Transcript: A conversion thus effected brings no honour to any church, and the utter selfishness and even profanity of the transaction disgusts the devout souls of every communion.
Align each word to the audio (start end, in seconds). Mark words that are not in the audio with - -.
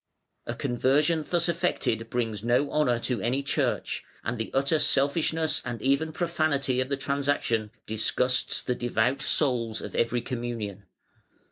A 0.47 0.55
conversion 0.55 1.23
thus 1.29 1.47
effected 1.47 2.09
brings 2.09 2.43
no 2.43 2.71
honour 2.71 2.97
to 3.01 3.21
any 3.21 3.43
church, 3.43 4.03
and 4.23 4.39
the 4.39 4.49
utter 4.51 4.79
selfishness 4.79 5.61
and 5.63 5.79
even 5.79 6.11
profanity 6.11 6.81
of 6.81 6.89
the 6.89 6.97
transaction 6.97 7.69
disgusts 7.85 8.63
the 8.63 8.73
devout 8.73 9.21
souls 9.21 9.79
of 9.79 9.93
every 9.93 10.21
communion. 10.23 10.85